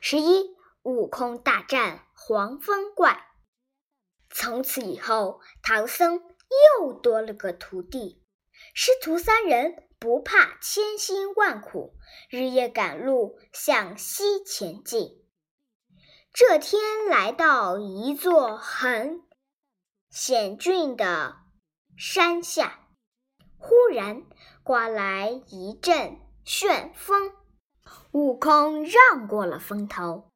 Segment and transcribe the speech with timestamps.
[0.00, 3.26] 十一，悟空大战黄风怪。
[4.30, 6.22] 从此以后，唐僧
[6.78, 8.22] 又多了个徒弟。
[8.74, 11.96] 师徒三人不怕千辛万苦，
[12.28, 15.24] 日夜赶路向西前进。
[16.32, 19.22] 这天来到一座很
[20.10, 21.36] 险峻的
[21.96, 22.88] 山下，
[23.56, 24.22] 忽然
[24.62, 27.32] 刮来一阵旋风。
[28.12, 30.30] 悟空让过了风头，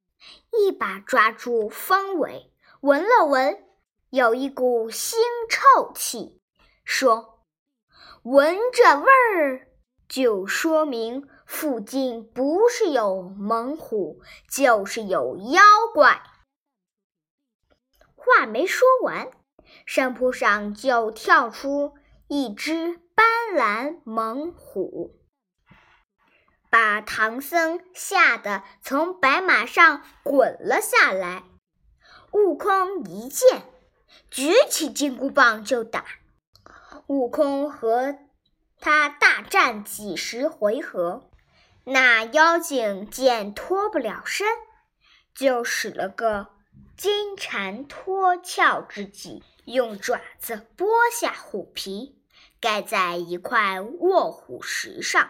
[0.52, 3.64] 一把抓住风尾，闻了闻，
[4.10, 5.14] 有一股腥
[5.48, 6.40] 臭气，
[6.84, 7.44] 说
[8.24, 9.68] ：“闻这味儿，
[10.08, 15.62] 就说明附近不是有猛虎，就是有妖
[15.94, 16.22] 怪。”
[18.14, 19.30] 话没说完，
[19.86, 21.94] 山坡上就跳出
[22.28, 25.21] 一只斑斓猛虎。
[26.72, 31.44] 把唐僧吓得从白马上滚了下来。
[32.30, 33.64] 悟空一见，
[34.30, 36.02] 举起金箍棒就打。
[37.08, 38.16] 悟空和
[38.80, 41.28] 他大战几十回合，
[41.84, 44.46] 那妖精见脱不了身，
[45.34, 46.46] 就使了个
[46.96, 52.18] 金蝉脱壳之计，用爪子剥下虎皮，
[52.58, 55.28] 盖在一块卧虎石上。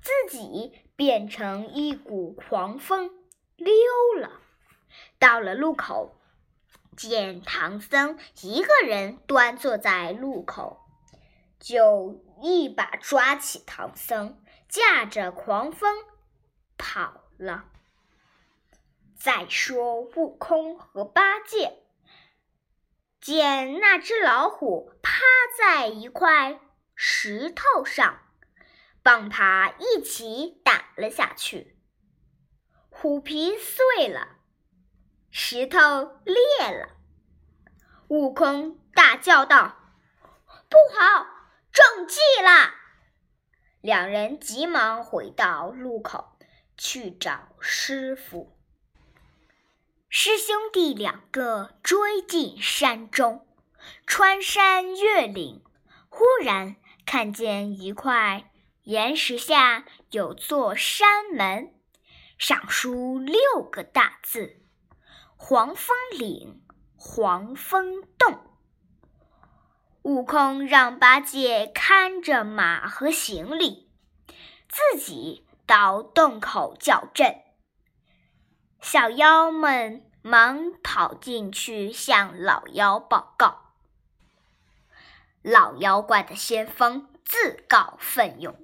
[0.00, 3.10] 自己变成一股狂风
[3.56, 3.72] 溜
[4.16, 4.40] 了。
[5.18, 6.20] 到了路口，
[6.96, 10.80] 见唐僧一个人端坐在路口，
[11.58, 16.04] 就一把抓起唐僧，驾着狂风
[16.76, 17.64] 跑了。
[19.16, 21.78] 再说悟空和八戒，
[23.20, 25.20] 见那只老虎趴
[25.56, 26.60] 在一块
[26.96, 28.21] 石头上。
[29.02, 31.76] 棒耙一起打了下去，
[32.88, 34.36] 虎皮碎了，
[35.30, 36.36] 石头裂
[36.70, 36.90] 了。
[38.08, 39.76] 悟空大叫道
[40.70, 41.26] ：“不好，
[41.72, 42.74] 中计了！”
[43.82, 46.38] 两人急忙回到路口
[46.76, 48.56] 去找师傅。
[50.08, 53.48] 师兄弟两个追进山中，
[54.06, 55.64] 穿山越岭，
[56.08, 58.51] 忽然看见一块。
[58.84, 61.72] 岩石下有座山门，
[62.36, 64.60] 上书六个大字
[65.38, 66.60] ：“黄风岭，
[66.96, 68.40] 黄风洞。”
[70.02, 73.88] 悟空让八戒看着马和行李，
[74.68, 77.40] 自己到洞口叫阵。
[78.80, 83.74] 小妖们忙跑进去向老妖报告。
[85.40, 88.56] 老妖怪的先锋自告奋勇。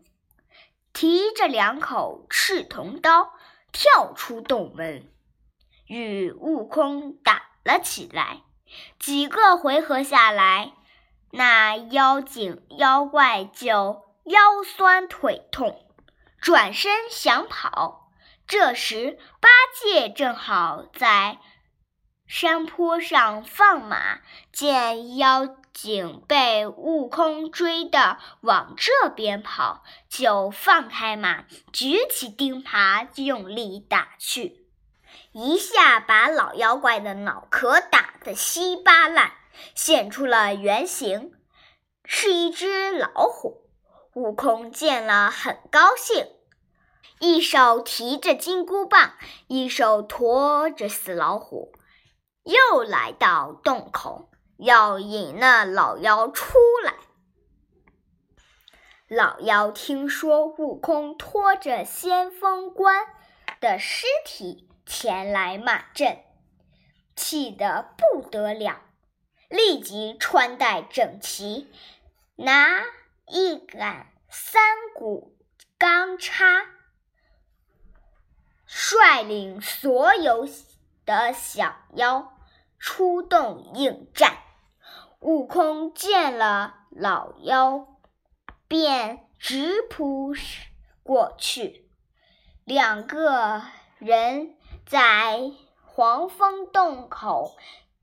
[1.00, 3.32] 提着两口赤铜刀，
[3.70, 5.08] 跳出洞门，
[5.86, 8.42] 与悟空打了起来。
[8.98, 10.72] 几个回合下来，
[11.30, 15.86] 那妖精妖怪就腰酸腿痛，
[16.40, 18.10] 转身想跑。
[18.48, 19.48] 这时，八
[19.80, 21.38] 戒正好在
[22.28, 24.20] 山坡上放马，
[24.52, 25.56] 见妖。
[25.72, 34.66] 精被悟空追的往这边跑，就放开马，举起钉耙用力打去，
[35.30, 39.30] 一下把老妖怪的脑壳打得稀巴烂，
[39.76, 41.32] 现出了原形，
[42.04, 43.62] 是一只老虎。
[44.14, 46.26] 悟空见了很高兴，
[47.20, 49.12] 一手提着金箍棒，
[49.46, 51.72] 一手驮着死老虎，
[52.48, 54.30] 又来到洞口。
[54.56, 56.94] 要引那老妖出来。
[59.06, 63.06] 老妖听说悟空拖着先锋官
[63.60, 66.18] 的尸体前来骂阵，
[67.14, 68.82] 气得不得了，
[69.48, 71.72] 立即穿戴整齐，
[72.34, 72.82] 拿
[73.28, 74.60] 一杆三
[74.96, 75.36] 股
[75.78, 76.66] 钢叉，
[78.66, 80.48] 率领所有
[81.06, 82.37] 的小妖
[82.78, 84.38] 出动应战。
[85.20, 87.86] 悟空见了老妖，
[88.68, 90.32] 便直扑
[91.02, 91.90] 过去。
[92.64, 93.62] 两个
[93.98, 95.52] 人在
[95.82, 97.56] 黄风洞口，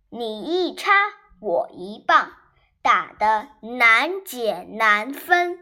[0.10, 0.92] 你一插，
[1.40, 2.34] 我一棒，
[2.82, 5.60] 打得难解难分。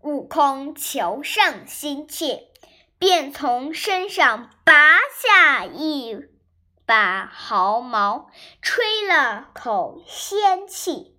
[0.00, 2.48] 悟空求胜心切，
[2.98, 6.16] 便从身上拔下一。
[6.90, 11.16] 把毫毛吹了口仙气，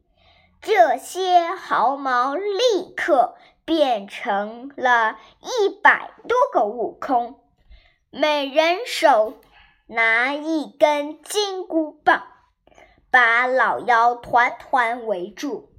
[0.61, 7.39] 这些毫毛立刻变成了一百多个悟空，
[8.09, 9.39] 每人手
[9.87, 12.27] 拿一根金箍棒，
[13.09, 15.71] 把老妖团团围住。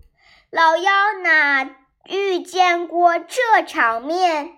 [0.49, 0.91] 老妖
[1.23, 4.57] 哪遇见过这场面，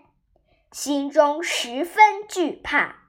[0.71, 3.04] 心中十分惧怕，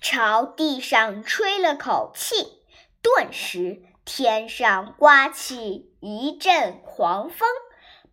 [0.00, 2.64] 朝地上吹了口气，
[3.02, 7.48] 顿时天上刮起一阵狂风，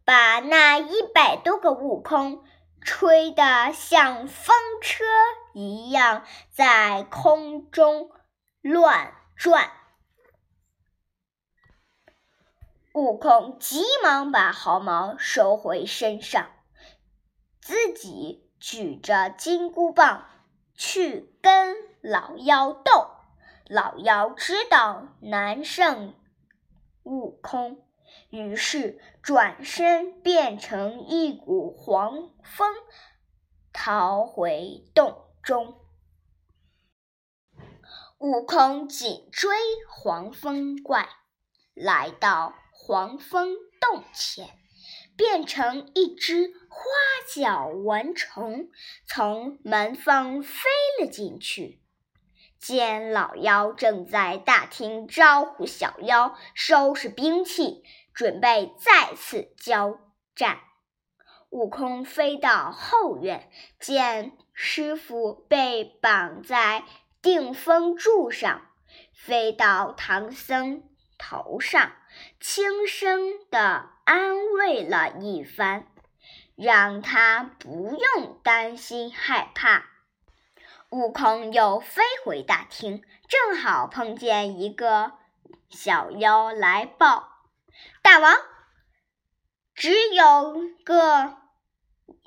[0.03, 2.43] 把那一百多个悟空
[2.81, 5.05] 吹得像风车
[5.53, 8.11] 一样在空中
[8.61, 9.71] 乱转。
[12.93, 16.51] 悟空急忙把毫毛收回身上，
[17.61, 20.27] 自己举着金箍棒
[20.77, 23.09] 去跟老妖斗。
[23.67, 26.13] 老妖知道难胜
[27.03, 27.85] 悟空，
[28.29, 32.73] 于是转身变成一股黄风，
[33.73, 35.81] 逃回洞中。
[38.19, 39.49] 悟空紧追
[39.89, 41.09] 黄风怪，
[41.73, 42.53] 来到。
[42.79, 44.47] 黄风洞前，
[45.17, 46.83] 变成一只花
[47.27, 48.69] 脚蚊虫，
[49.07, 50.69] 从门缝飞
[51.01, 51.81] 了进去。
[52.59, 57.83] 见老妖正在大厅招呼小妖收拾兵器，
[58.13, 59.99] 准备再次交
[60.35, 60.59] 战。
[61.49, 66.83] 悟空飞到后院，见师傅被绑在
[67.23, 68.69] 定风柱上，
[69.13, 70.83] 飞到唐僧
[71.17, 71.93] 头上。
[72.39, 75.87] 轻声地安慰了一番，
[76.57, 79.85] 让他不用担心害怕。
[80.89, 85.13] 悟空又飞回大厅，正好碰见一个
[85.69, 87.29] 小妖来报
[88.03, 88.35] ：“大王，
[89.75, 91.37] 只有个，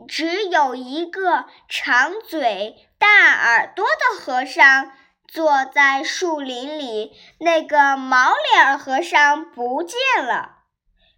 [0.08, 4.92] 只有一个长嘴大耳朵的和尚。”
[5.32, 10.64] 坐在树林里，那个毛脸和尚不见了，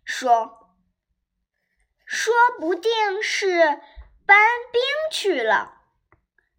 [0.05, 0.62] 说
[2.15, 3.81] ：“说不定是
[4.27, 4.37] 搬
[4.71, 5.79] 兵去了。”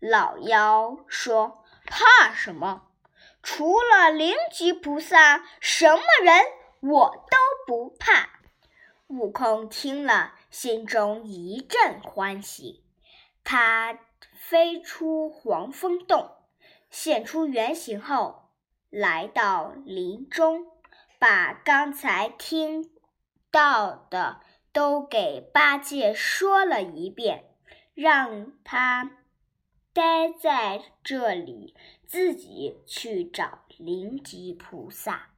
[0.02, 2.88] 老妖说：“怕什么？
[3.44, 6.44] 除了灵吉菩萨，什么人
[6.82, 8.32] 我都不怕。”
[9.08, 12.84] 悟空听了，心中一阵欢喜，
[13.44, 14.00] 他
[14.36, 16.32] 飞出黄风洞。
[16.90, 18.50] 现出原形后，
[18.90, 20.66] 来到林中，
[21.20, 22.92] 把刚才听
[23.52, 24.42] 到的
[24.74, 27.46] 都给八戒说了一遍，
[27.94, 29.12] 让他
[29.94, 31.74] 待在这里，
[32.06, 35.30] 自己去找灵吉菩萨。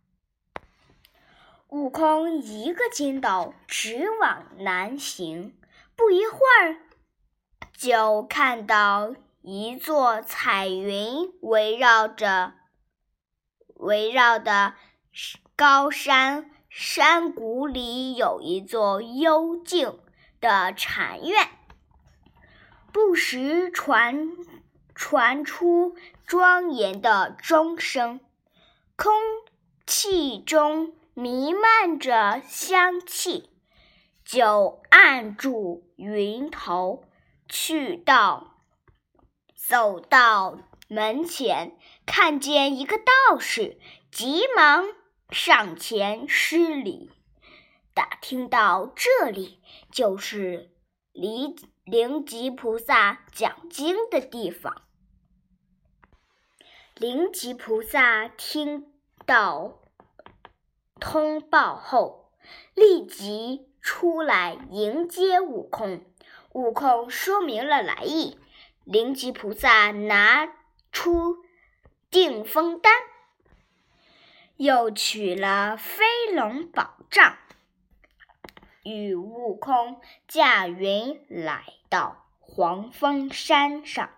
[1.67, 5.55] 悟空一个筋斗直往南行，
[5.95, 6.79] 不一会儿，
[7.77, 9.13] 就看到。
[9.47, 12.53] 一座彩云围绕着
[13.75, 14.73] 围绕的
[15.55, 19.97] 高山山谷里，有一座幽静
[20.41, 21.47] 的禅院，
[22.91, 24.31] 不时传
[24.93, 25.95] 传出
[26.27, 28.19] 庄严的钟声，
[28.97, 29.13] 空
[29.87, 33.49] 气中弥漫着香气。
[34.25, 37.05] 就按住云头，
[37.47, 38.57] 去到。
[39.55, 43.79] 走到门前，看见一个道士，
[44.11, 44.85] 急忙
[45.29, 47.11] 上前施礼。
[47.93, 50.69] 打听到这里就是
[51.13, 51.55] 离
[51.85, 54.81] 灵吉菩萨讲经的地方。
[56.95, 58.93] 灵吉菩萨听
[59.25, 59.81] 到
[60.99, 62.31] 通报后，
[62.73, 66.05] 立即出来迎接悟空。
[66.51, 68.37] 悟空说明了来意。
[68.83, 70.53] 灵吉菩萨拿
[70.91, 71.37] 出
[72.09, 72.93] 定风丹，
[74.57, 77.37] 又取了飞龙宝杖，
[78.83, 84.09] 与悟空驾云来到黄风山上。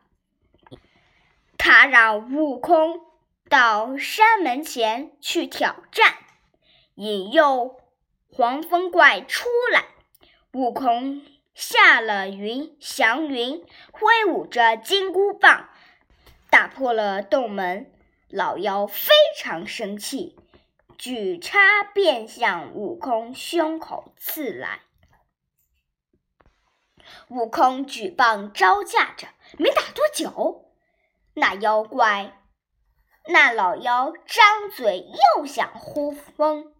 [1.58, 3.02] 他让悟空
[3.50, 6.18] 到山门前去挑战，
[6.96, 7.82] 引诱
[8.32, 9.86] 黄风怪出来。
[10.54, 11.24] 悟空。
[11.56, 15.70] 下了云，祥云挥舞着金箍棒，
[16.52, 17.92] 打破了洞门。
[18.30, 20.38] 老妖非常生气，
[20.98, 24.82] 举叉便向悟空胸口刺来。
[27.30, 30.74] 悟空举棒招架着，没打多久，
[31.36, 32.42] 那妖怪，
[33.28, 35.08] 那老妖张嘴
[35.38, 36.74] 又想呼风。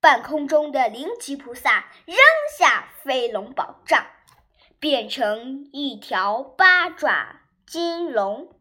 [0.00, 2.16] 半空中的灵吉菩萨扔
[2.56, 4.06] 下飞龙宝杖，
[4.78, 8.54] 变成一条八爪金龙，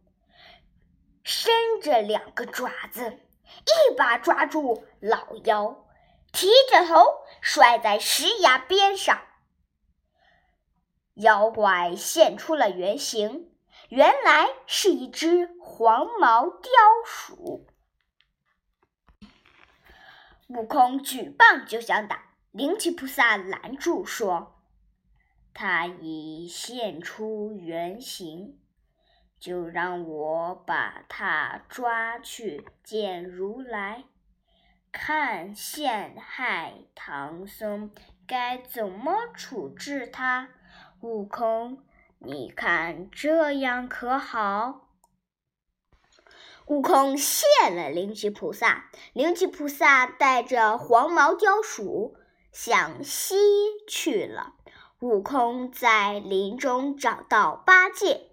[1.23, 5.85] 伸着两个爪子，一把抓住老妖，
[6.31, 7.03] 提着头
[7.41, 9.21] 摔在石崖边上。
[11.15, 13.51] 妖怪现出了原形，
[13.89, 16.71] 原来是一只黄毛雕
[17.05, 17.67] 鼠。
[20.47, 24.61] 悟空举棒就想打，灵吉菩萨拦住说
[25.53, 28.59] ：“他已现出原形，
[29.39, 34.03] 就让我把他抓去见如来，
[34.91, 37.91] 看陷害唐僧
[38.27, 40.49] 该怎么处置他。”
[41.01, 41.83] 悟空，
[42.17, 44.89] 你看这样可好？
[46.65, 52.17] 悟空谢了灵吉菩萨，灵吉菩萨带着黄毛貂鼠
[52.51, 53.35] 向西
[53.87, 54.53] 去了。
[54.99, 58.28] 悟空在林中找到八戒，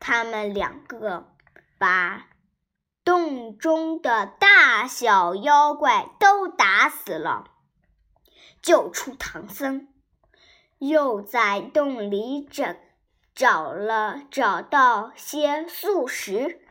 [0.00, 1.32] 他们两个
[1.78, 2.26] 把
[3.04, 7.44] 洞中的大小妖怪都打死了，
[8.60, 9.86] 救出唐僧。
[10.78, 12.74] 又在洞里找
[13.34, 16.62] 找了，找到些素食，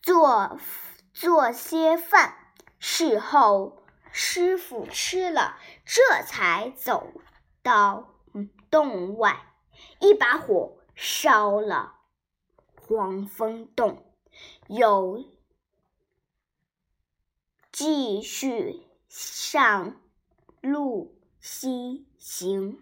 [0.00, 0.58] 做
[1.12, 2.38] 做些饭。
[2.78, 7.12] 事后师傅吃了，这才走
[7.62, 8.14] 到
[8.70, 9.46] 洞外，
[10.00, 12.00] 一把火烧了
[12.74, 14.04] 黄风洞，
[14.68, 15.24] 又
[17.70, 20.00] 继续上
[20.60, 21.18] 路。
[21.42, 22.80] 西行。